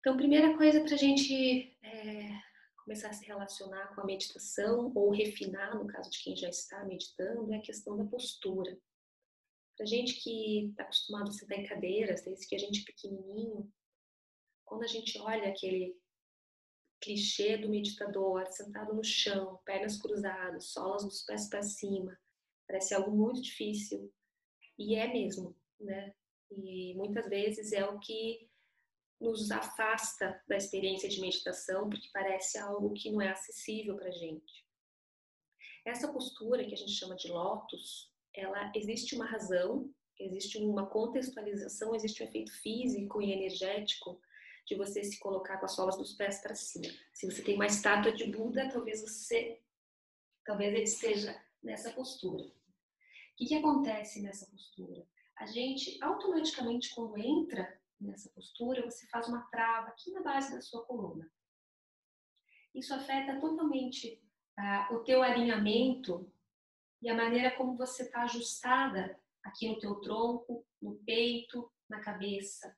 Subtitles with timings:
[0.00, 2.30] Então, primeira coisa para a gente é,
[2.82, 6.82] começar a se relacionar com a meditação ou refinar, no caso de quem já está
[6.86, 8.78] meditando, é a questão da postura.
[9.76, 13.70] Para gente que está acostumado a sentar em cadeiras, desde que a gente é pequenininho,
[14.64, 15.94] quando a gente olha aquele
[16.98, 22.18] clichê do meditador sentado no chão, pernas cruzadas, solas dos pés para cima,
[22.66, 24.10] parece algo muito difícil
[24.78, 26.14] e é mesmo, né?
[26.50, 28.49] E muitas vezes é o que
[29.20, 34.64] nos afasta da experiência de meditação, porque parece algo que não é acessível para gente.
[35.84, 41.94] Essa postura que a gente chama de lótus, ela existe uma razão, existe uma contextualização,
[41.94, 44.20] existe um efeito físico e energético
[44.66, 46.86] de você se colocar com as solas dos pés para cima.
[47.12, 49.60] Se você tem uma estátua de Buda, talvez você,
[50.44, 52.44] talvez ele esteja nessa postura.
[52.44, 52.52] O
[53.36, 55.06] que, que acontece nessa postura?
[55.36, 60.60] A gente automaticamente quando entra nessa postura, você faz uma trava aqui na base da
[60.60, 61.30] sua coluna.
[62.74, 64.22] Isso afeta totalmente
[64.56, 66.32] ah, o teu alinhamento
[67.02, 72.76] e a maneira como você está ajustada aqui no teu tronco, no peito, na cabeça.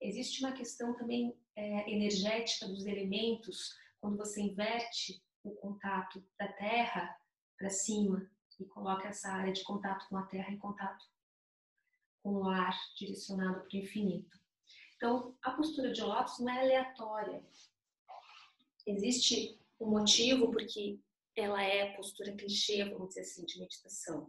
[0.00, 7.16] Existe uma questão também é, energética dos elementos quando você inverte o contato da Terra
[7.56, 8.28] para cima
[8.60, 11.04] e coloca essa área de contato com a Terra em contato
[12.26, 14.36] com o ar direcionado para o infinito.
[14.96, 17.40] Então, a postura de lótus não é aleatória.
[18.84, 20.98] Existe um motivo porque
[21.36, 24.28] ela é postura clichê, vamos dizer assim, de meditação.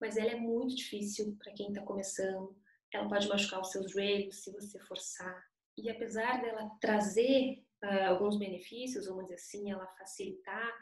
[0.00, 2.56] Mas ela é muito difícil para quem está começando.
[2.94, 5.44] Ela pode machucar os seus joelhos se você forçar.
[5.76, 10.72] E apesar dela trazer uh, alguns benefícios, vamos dizer assim, ela facilitar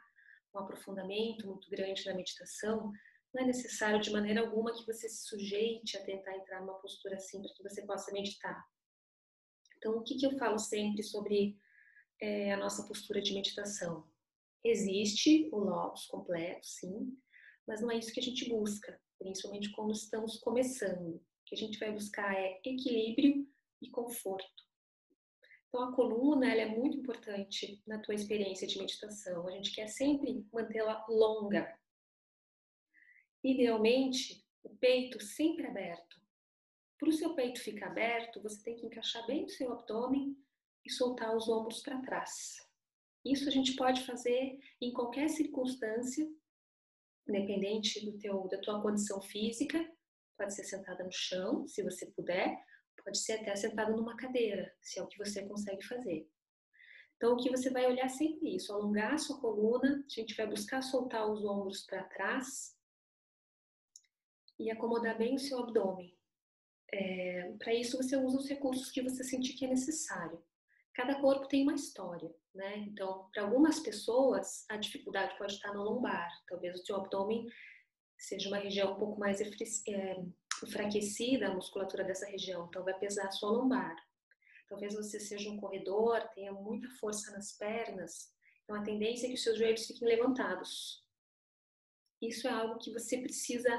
[0.55, 2.93] um aprofundamento muito grande na meditação,
[3.37, 7.17] não é necessário de maneira alguma que você se sujeite a tentar entrar numa postura
[7.17, 8.67] assim para que você possa meditar.
[9.77, 11.59] Então, o que, que eu falo sempre sobre
[12.21, 14.09] é, a nossa postura de meditação?
[14.65, 17.15] Existe o lótus completo, sim,
[17.67, 21.17] mas não é isso que a gente busca, principalmente quando estamos começando.
[21.17, 23.47] O que a gente vai buscar é equilíbrio
[23.83, 24.65] e conforto.
[25.69, 29.47] Então, a coluna ela é muito importante na tua experiência de meditação.
[29.47, 31.79] A gente quer sempre mantê-la longa,
[33.47, 36.21] Idealmente, o peito sempre aberto.
[36.99, 40.37] Para o seu peito ficar aberto, você tem que encaixar bem o seu abdômen
[40.85, 42.57] e soltar os ombros para trás.
[43.25, 46.29] Isso a gente pode fazer em qualquer circunstância,
[47.29, 49.79] independente do teu, da tua condição física.
[50.37, 52.61] Pode ser sentada no chão, se você puder.
[53.05, 56.29] Pode ser até sentada numa cadeira, se é o que você consegue fazer.
[57.15, 60.49] Então, o que você vai olhar sempre isso, alongar a sua coluna, a gente vai
[60.49, 62.76] buscar soltar os ombros para trás,
[64.59, 66.17] e acomodar bem o seu abdômen.
[66.93, 70.43] É, Para isso, você usa os recursos que você sentir que é necessário.
[70.95, 72.79] Cada corpo tem uma história, né?
[72.79, 76.31] Então, para algumas pessoas, a dificuldade pode estar no lombar.
[76.49, 77.47] Talvez o seu abdômen
[78.19, 80.25] seja uma região um pouco mais é,
[80.65, 83.95] enfraquecida, a musculatura dessa região, então vai pesar a sua lombar.
[84.69, 88.33] Talvez você seja um corredor, tenha muita força nas pernas,
[88.65, 91.05] então a tendência é que os seus joelhos fiquem levantados.
[92.21, 93.71] Isso é algo que você precisa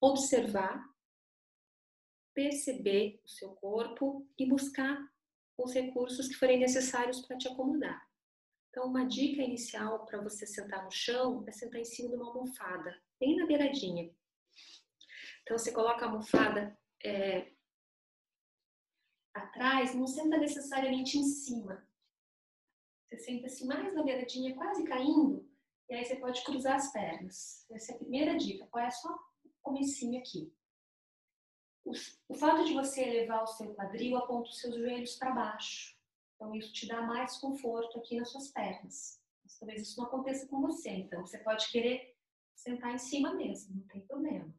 [0.00, 0.84] observar,
[2.34, 4.98] perceber o seu corpo e buscar
[5.58, 8.06] os recursos que forem necessários para te acomodar.
[8.68, 12.26] Então, uma dica inicial para você sentar no chão é sentar em cima de uma
[12.26, 14.14] almofada, bem na beiradinha.
[15.42, 17.52] Então, você coloca a almofada é,
[19.32, 21.88] atrás, não senta necessariamente em cima.
[23.08, 25.48] Você senta assim mais na beiradinha, quase caindo,
[25.88, 27.64] e aí você pode cruzar as pernas.
[27.70, 28.66] Essa é a primeira dica.
[28.66, 29.16] Qual é só
[29.66, 30.52] comecinho aqui.
[31.84, 31.92] O,
[32.28, 35.96] o fato de você elevar o seu quadril aponta os seus joelhos para baixo.
[36.34, 39.20] Então, isso te dá mais conforto aqui nas suas pernas.
[39.42, 40.90] Mas talvez isso não aconteça com você.
[40.90, 42.16] Então, você pode querer
[42.54, 44.54] sentar em cima mesmo, não tem problema.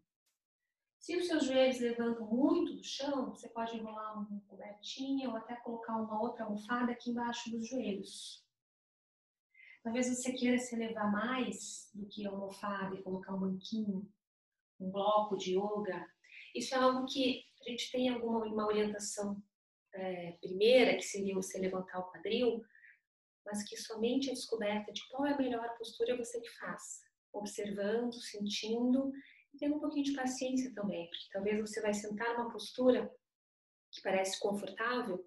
[1.00, 5.56] Se os seus joelhos levantam muito do chão, você pode enrolar uma cobertinha ou até
[5.56, 8.46] colocar uma outra almofada aqui embaixo dos joelhos.
[9.84, 14.12] Talvez você queira se elevar mais do que a almofada e colocar um banquinho
[14.80, 16.06] um bloco de yoga,
[16.56, 19.42] isso é algo que a gente tem alguma uma orientação
[19.94, 22.64] é, primeira, que seria você levantar o quadril,
[23.46, 27.02] mas que somente a descoberta de qual é a melhor postura você que faz,
[27.34, 29.12] observando, sentindo
[29.54, 33.12] e tendo um pouquinho de paciência também, porque talvez você vai sentar numa postura
[33.92, 35.26] que parece confortável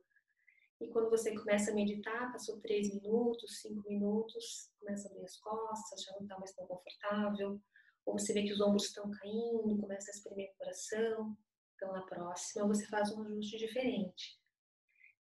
[0.81, 5.37] e quando você começa a meditar, passou três minutos, cinco minutos, começa a abrir as
[5.37, 7.61] costas, já não está mais tão confortável,
[8.05, 11.37] ou você vê que os ombros estão caindo, começa a espremer o coração.
[11.75, 14.39] Então, na próxima, você faz um ajuste diferente.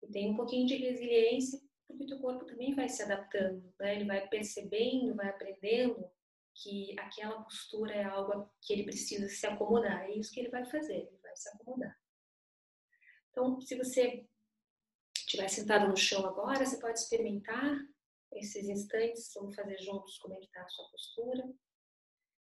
[0.02, 3.96] E tem um pouquinho de resiliência, porque o teu corpo também vai se adaptando, né?
[3.96, 6.08] Ele vai percebendo, vai aprendendo
[6.54, 10.04] que aquela postura é algo que ele precisa se acomodar.
[10.04, 11.96] É isso que ele vai fazer, ele vai se acomodar.
[13.30, 14.26] Então, se você
[15.16, 17.76] estiver sentado no chão agora, você pode experimentar
[18.32, 21.44] esses instantes, vamos fazer juntos como é que está a sua postura.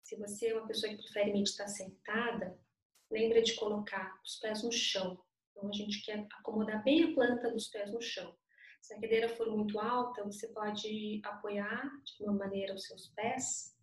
[0.05, 2.61] Se você é uma pessoa que prefere meditar sentada,
[3.11, 5.19] lembra de colocar os pés no chão.
[5.51, 8.37] Então, a gente quer acomodar bem a planta dos pés no chão.
[8.83, 13.75] Se a cadeira for muito alta, você pode apoiar de uma maneira os seus pés.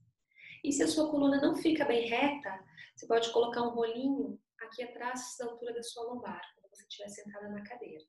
[0.63, 2.63] E se a sua coluna não fica bem reta,
[2.95, 7.09] você pode colocar um rolinho aqui atrás da altura da sua lombar, quando você estiver
[7.09, 8.06] sentada na cadeira.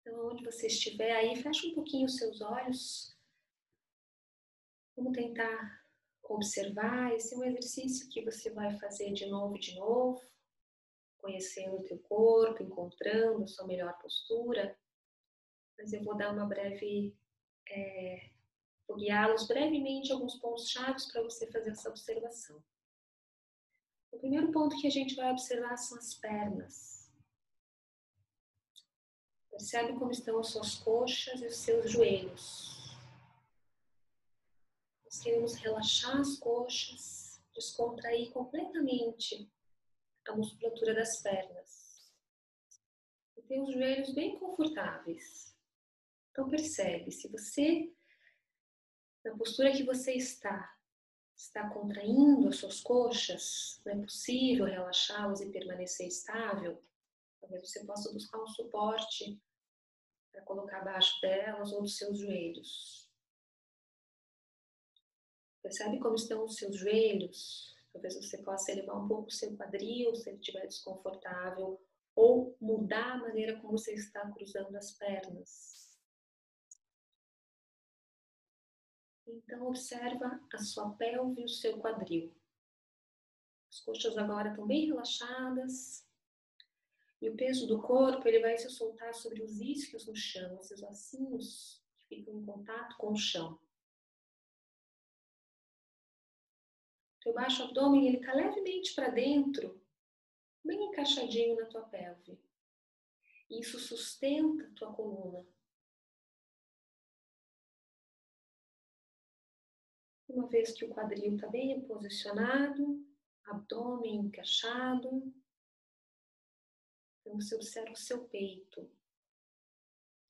[0.00, 3.16] Então, onde você estiver aí, fecha um pouquinho os seus olhos.
[4.96, 5.81] Vamos tentar
[6.28, 7.12] observar.
[7.14, 10.20] Esse é um exercício que você vai fazer de novo e de novo,
[11.18, 14.76] conhecendo o teu corpo, encontrando a sua melhor postura.
[15.78, 17.16] Mas eu vou dar uma breve,
[17.68, 18.30] é,
[18.86, 22.62] vou guiá-los brevemente alguns pontos chaves para você fazer essa observação.
[24.10, 27.10] O primeiro ponto que a gente vai observar são as pernas.
[29.50, 32.81] Percebe como estão as suas coxas e os seus joelhos.
[35.20, 39.50] Queremos relaxar as coxas, descontrair completamente
[40.26, 42.12] a musculatura das pernas.
[43.36, 45.56] E ter os joelhos bem confortáveis.
[46.30, 47.92] Então percebe, se você,
[49.24, 50.74] na postura que você está,
[51.36, 56.82] está contraindo as suas coxas, não é possível relaxá-las e permanecer estável,
[57.40, 59.40] talvez você possa buscar um suporte
[60.30, 63.11] para colocar abaixo delas ou dos seus joelhos.
[65.62, 67.74] Percebe como estão os seus joelhos?
[67.92, 71.80] Talvez você possa elevar um pouco o seu quadril se ele estiver desconfortável,
[72.14, 75.98] ou mudar a maneira como você está cruzando as pernas.
[79.26, 82.34] Então observa a sua pelve e o seu quadril.
[83.70, 86.06] As coxas agora estão bem relaxadas,
[87.20, 90.82] e o peso do corpo ele vai se soltar sobre os isquios no chão, esses
[90.82, 93.58] ossinhos que ficam em contato com o chão.
[97.22, 99.80] Teu baixo abdômen ele está levemente para dentro,
[100.64, 102.36] bem encaixadinho na tua pelve.
[103.48, 105.46] Isso sustenta a tua coluna.
[110.28, 113.06] Uma vez que o quadril está bem posicionado,
[113.44, 115.32] abdômen encaixado,
[117.20, 118.90] então você observa o seu peito.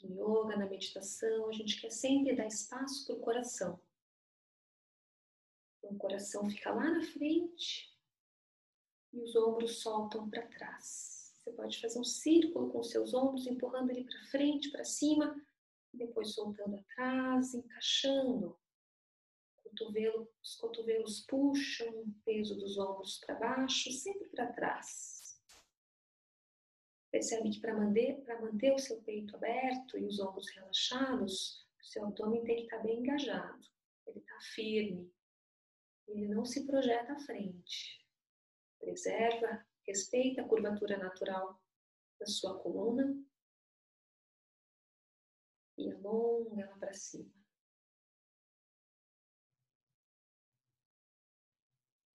[0.03, 3.81] No yoga, na meditação, a gente quer sempre dar espaço para o coração.
[5.93, 7.95] O coração fica lá na frente
[9.13, 11.35] e os ombros soltam para trás.
[11.37, 15.39] Você pode fazer um círculo com seus ombros, empurrando ele para frente, para cima,
[15.93, 18.59] depois soltando atrás, encaixando.
[19.63, 25.39] Cotovelo, os cotovelos puxam o peso dos ombros para baixo, sempre para trás.
[27.11, 32.07] Percebe que para manter, manter o seu peito aberto e os ombros relaxados, o seu
[32.07, 33.67] abdômen tem que estar tá bem engajado.
[34.07, 35.13] Ele está firme.
[36.09, 38.05] Ele não se projeta à frente.
[38.79, 41.61] Preserva, respeita a curvatura natural
[42.19, 43.17] da sua coluna
[45.79, 47.33] e alonga ela para cima.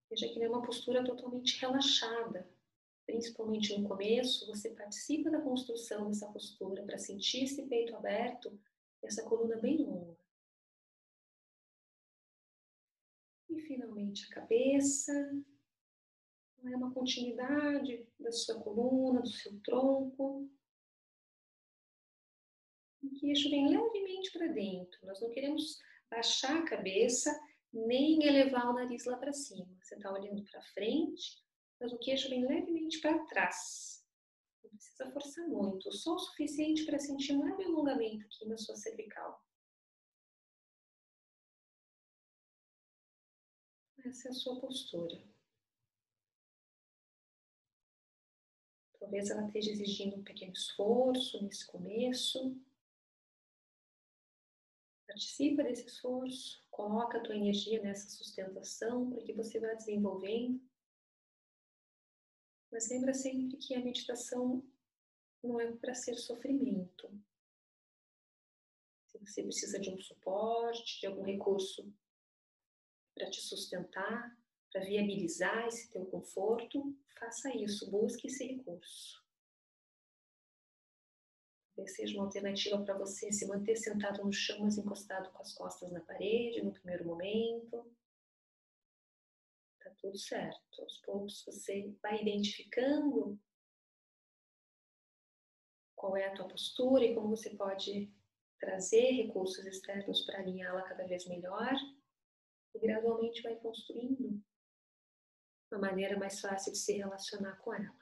[0.10, 2.48] Veja que ele é uma postura totalmente relaxada
[3.08, 8.60] principalmente no começo, você participa da construção dessa postura para sentir esse peito aberto
[9.02, 10.17] e essa coluna bem longa.
[13.68, 15.14] Finalmente a cabeça.
[16.64, 20.50] É uma continuidade da sua coluna, do seu tronco.
[23.04, 25.06] O queixo vem levemente para dentro.
[25.06, 27.38] Nós não queremos baixar a cabeça
[27.72, 29.68] nem elevar o nariz lá para cima.
[29.82, 31.38] Você está olhando para frente,
[31.80, 34.04] mas o queixo vem levemente para trás.
[34.64, 38.76] Não precisa forçar muito, só o suficiente para sentir um leve alongamento aqui na sua
[38.76, 39.42] cervical.
[44.08, 45.22] Essa é a sua postura.
[49.00, 52.60] Talvez ela esteja exigindo um pequeno esforço nesse começo.
[55.08, 60.62] Participa desse esforço, coloca a tua energia nessa sustentação para que você vá desenvolvendo
[62.72, 64.64] mas lembra sempre que a meditação
[65.44, 67.10] não é para ser sofrimento.
[69.08, 71.92] Se você precisa de um suporte, de algum recurso
[73.18, 74.38] para te sustentar,
[74.72, 79.26] para viabilizar esse teu conforto, faça isso, busque esse recurso.
[81.76, 85.54] Talvez seja uma alternativa para você se manter sentado no chão, mas encostado com as
[85.54, 87.92] costas na parede no primeiro momento.
[89.80, 90.82] Tá tudo certo.
[90.82, 93.40] Aos poucos você vai identificando
[95.96, 98.12] qual é a tua postura e como você pode
[98.60, 101.74] trazer recursos externos para alinhá-la cada vez melhor
[102.78, 104.42] e gradualmente vai construindo
[105.72, 107.98] uma maneira mais fácil de se relacionar com ela.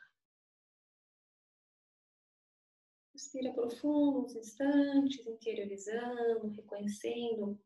[3.13, 7.57] Respira profundo uns instantes, interiorizando, reconhecendo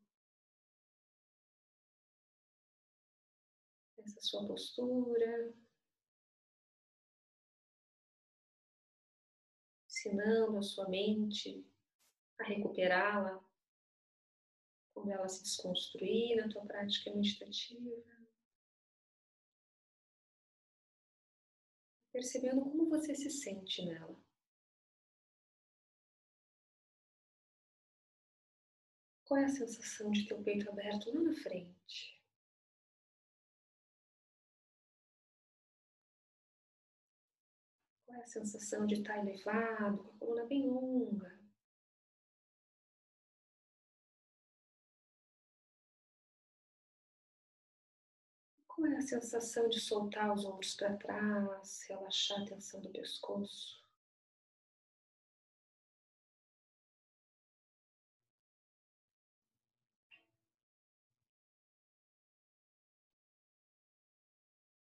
[3.98, 5.52] essa sua postura,
[9.86, 11.66] ensinando a sua mente
[12.38, 13.49] a recuperá-la
[15.00, 18.04] quando ela se desconstruir na tua prática meditativa.
[22.12, 24.20] Percebendo como você se sente nela.
[29.24, 32.20] Qual é a sensação de teu peito aberto lá na frente?
[38.04, 41.39] Qual é a sensação de estar elevado, com a coluna bem longa?
[48.80, 53.78] Qual é a sensação de soltar os ombros para trás, relaxar a tensão do pescoço?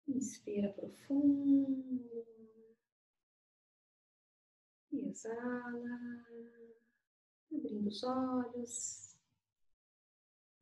[0.08, 2.24] Inspira profundo.
[4.92, 6.24] E exala.
[7.52, 9.13] Abrindo os olhos.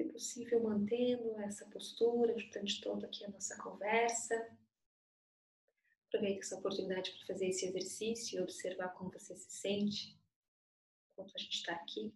[0.03, 4.35] Se possível, mantendo essa postura durante toda aqui a nossa conversa.
[6.09, 10.19] Aproveite essa oportunidade para fazer esse exercício e observar como você se sente
[11.13, 12.13] enquanto a gente está aqui.